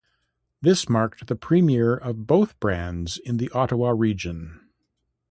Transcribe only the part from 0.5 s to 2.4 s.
This marked the premiere of